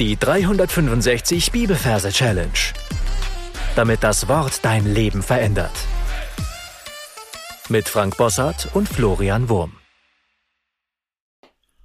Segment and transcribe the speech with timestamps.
[0.00, 2.50] Die 365 Bibelverse Challenge.
[3.76, 5.70] Damit das Wort dein Leben verändert.
[7.68, 9.76] Mit Frank Bossart und Florian Wurm.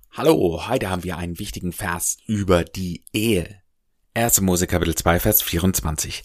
[0.10, 3.62] Hallo, heute haben wir einen wichtigen Vers über die Ehe.
[4.16, 4.42] 1.
[4.42, 6.24] Mose Kapitel 2 Vers 24.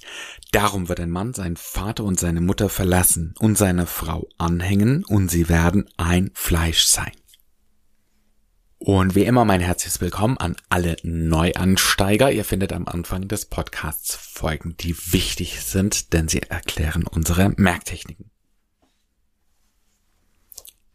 [0.53, 5.31] Darum wird ein Mann seinen Vater und seine Mutter verlassen und seine Frau anhängen und
[5.31, 7.13] sie werden ein Fleisch sein.
[8.87, 12.31] Und wie immer mein herzliches Willkommen an alle Neuansteiger.
[12.31, 18.31] Ihr findet am Anfang des Podcasts Folgen, die wichtig sind, denn sie erklären unsere Merktechniken.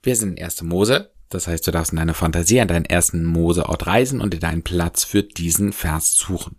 [0.04, 0.62] Wir sind in 1.
[0.62, 4.40] Mose, das heißt, du darfst in deiner Fantasie an deinen ersten Moseort reisen und dir
[4.40, 6.58] deinen Platz für diesen Vers suchen.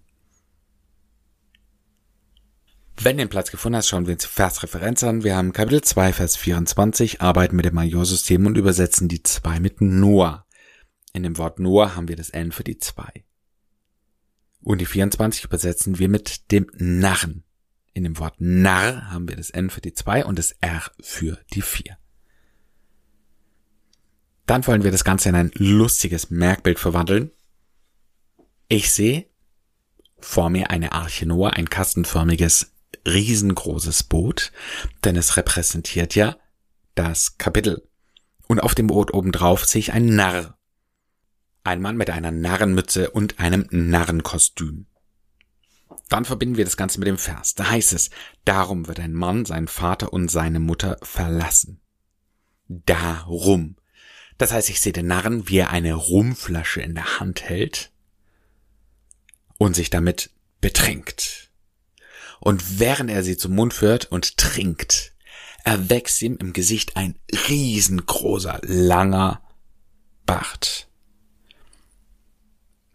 [2.96, 5.22] Wenn du den Platz gefunden hast, schauen wir uns die Versreferenz an.
[5.22, 9.80] Wir haben Kapitel 2, Vers 24, arbeiten mit dem Majorsystem und übersetzen die 2 mit
[9.80, 10.44] Noah.
[11.12, 13.24] In dem Wort Noah haben wir das N für die 2.
[14.62, 17.44] Und die 24 übersetzen wir mit dem Narren.
[17.92, 21.38] In dem Wort Narr haben wir das N für die 2 und das R für
[21.52, 21.96] die 4.
[24.46, 27.30] Dann wollen wir das Ganze in ein lustiges Merkbild verwandeln.
[28.68, 29.26] Ich sehe
[30.18, 32.72] vor mir eine Arche Noah, ein kastenförmiges,
[33.06, 34.52] riesengroßes Boot,
[35.04, 36.36] denn es repräsentiert ja
[36.94, 37.88] das Kapitel.
[38.46, 40.58] Und auf dem Boot obendrauf sehe ich einen Narr,
[41.64, 44.86] ein Mann mit einer Narrenmütze und einem Narrenkostüm.
[46.08, 47.54] Dann verbinden wir das Ganze mit dem Vers.
[47.54, 48.10] Da heißt es,
[48.44, 51.80] darum wird ein Mann seinen Vater und seine Mutter verlassen.
[52.66, 53.76] Darum.
[54.38, 57.92] Das heißt, ich sehe den Narren, wie er eine Rumflasche in der Hand hält
[59.58, 61.50] und sich damit betrinkt.
[62.40, 65.14] Und während er sie zum Mund führt und trinkt,
[65.62, 69.42] erwächst ihm im Gesicht ein riesengroßer, langer
[70.24, 70.89] Bart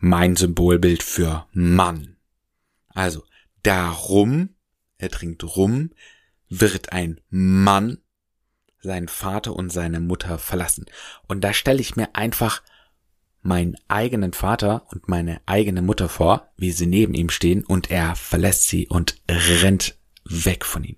[0.06, 2.17] mein Symbolbild für Mann.
[2.89, 3.23] Also,
[3.64, 4.50] darum,
[5.00, 5.89] er trinkt rum,
[6.48, 7.98] wird ein Mann
[8.80, 10.86] seinen Vater und seine Mutter verlassen.
[11.27, 12.61] Und da stelle ich mir einfach
[13.42, 18.15] meinen eigenen Vater und meine eigene Mutter vor, wie sie neben ihm stehen und er
[18.15, 20.98] verlässt sie und rennt weg von ihm.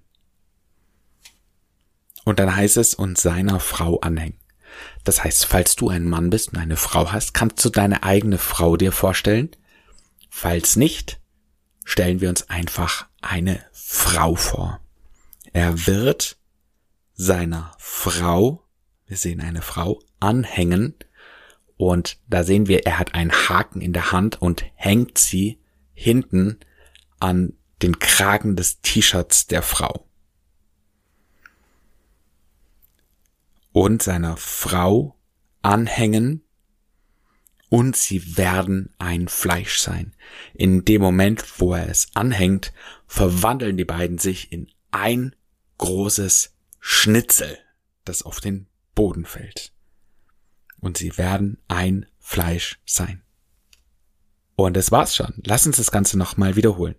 [2.25, 4.37] Und dann heißt es, und seiner Frau anhängen.
[5.03, 8.37] Das heißt, falls du ein Mann bist und eine Frau hast, kannst du deine eigene
[8.37, 9.49] Frau dir vorstellen?
[10.29, 11.19] Falls nicht,
[11.85, 14.81] stellen wir uns einfach eine Frau vor.
[15.53, 16.37] Er wird
[17.13, 18.63] seiner Frau,
[19.05, 20.95] wir sehen eine Frau, anhängen
[21.77, 25.59] und da sehen wir, er hat einen Haken in der Hand und hängt sie
[25.93, 26.59] hinten
[27.19, 30.06] an den Kragen des T-Shirts der Frau.
[33.77, 35.15] Und seiner Frau
[35.61, 36.41] anhängen
[37.69, 40.15] und sie werden ein Fleisch sein.
[40.55, 42.73] In dem Moment, wo er es anhängt,
[43.05, 45.35] verwandeln die beiden sich in ein
[45.77, 47.55] großes Schnitzel,
[48.03, 49.73] das auf den Boden fällt.
[50.79, 53.21] Und sie werden ein Fleisch sein.
[54.55, 55.35] Und das war's schon.
[55.45, 56.95] Lass uns das Ganze nochmal wiederholen.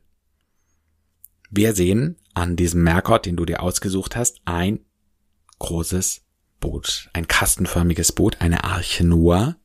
[1.50, 4.78] Wir sehen an diesem Merkort, den du dir ausgesucht hast, ein
[5.58, 6.27] großes
[6.60, 9.56] Boot, ein kastenförmiges Boot, eine Arche Noah,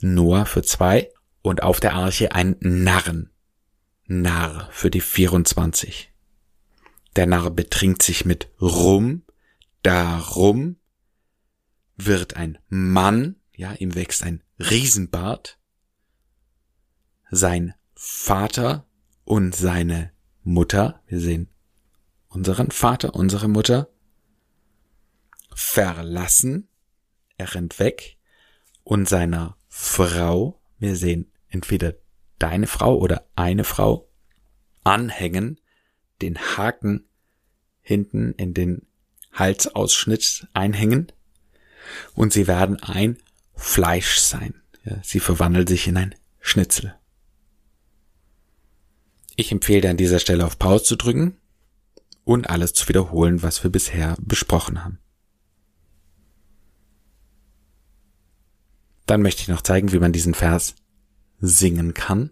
[0.00, 1.10] Noah für zwei
[1.42, 3.30] und auf der Arche ein Narren,
[4.06, 6.12] Narr für die 24.
[7.16, 9.22] Der Narr betrinkt sich mit Rum,
[9.82, 10.76] darum
[11.96, 15.58] wird ein Mann, ja, ihm wächst ein Riesenbart,
[17.30, 18.86] sein Vater
[19.24, 20.12] und seine
[20.42, 21.48] Mutter, wir sehen
[22.28, 23.90] unseren Vater, unsere Mutter,
[25.58, 26.68] verlassen,
[27.36, 28.16] er rennt weg
[28.84, 31.94] und seiner Frau, wir sehen entweder
[32.38, 34.08] deine Frau oder eine Frau,
[34.84, 35.58] anhängen,
[36.22, 37.08] den Haken
[37.80, 38.86] hinten in den
[39.32, 41.10] Halsausschnitt einhängen
[42.14, 43.18] und sie werden ein
[43.54, 44.62] Fleisch sein.
[45.02, 46.94] Sie verwandelt sich in ein Schnitzel.
[49.34, 51.36] Ich empfehle dir an dieser Stelle auf Pause zu drücken
[52.22, 55.00] und alles zu wiederholen, was wir bisher besprochen haben.
[59.08, 60.74] Dann möchte ich noch zeigen, wie man diesen Vers
[61.40, 62.30] singen kann.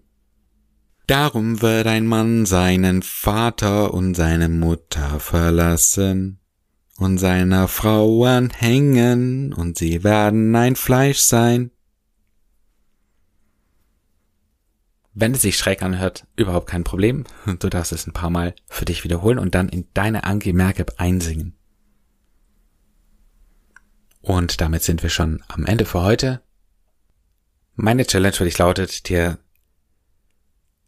[1.06, 6.38] Darum wird ein Mann seinen Vater und seine Mutter verlassen
[6.98, 11.70] und seiner Frau anhängen und sie werden ein Fleisch sein.
[15.14, 17.24] Wenn es sich schräg anhört, überhaupt kein Problem.
[17.58, 20.92] Du darfst es ein paar Mal für dich wiederholen und dann in deine Anki Merkab
[20.98, 21.56] einsingen.
[24.20, 26.42] Und damit sind wir schon am Ende für heute.
[27.78, 29.38] Meine Challenge für dich lautet, dir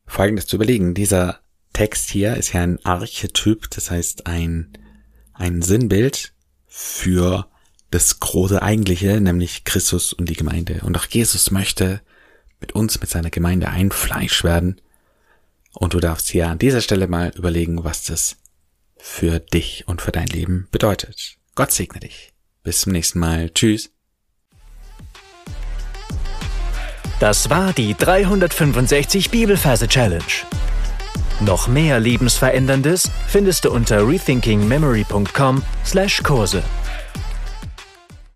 [0.07, 0.95] Folgendes zu überlegen.
[0.95, 1.41] Dieser
[1.75, 4.73] Text hier ist ja ein Archetyp, das heißt ein,
[5.35, 6.33] ein Sinnbild
[6.67, 7.47] für
[7.91, 10.81] das große Eigentliche, nämlich Christus und die Gemeinde.
[10.83, 12.01] Und auch Jesus möchte
[12.59, 14.81] mit uns, mit seiner Gemeinde ein Fleisch werden.
[15.75, 18.39] Und du darfst hier an dieser Stelle mal überlegen, was das
[18.97, 21.37] für dich und für dein Leben bedeutet.
[21.55, 22.33] Gott segne dich.
[22.63, 23.51] Bis zum nächsten Mal.
[23.51, 23.91] Tschüss.
[27.21, 30.23] Das war die 365 Bibelferse Challenge.
[31.41, 36.63] Noch mehr Lebensveränderndes findest du unter rethinkingmemory.com/Kurse.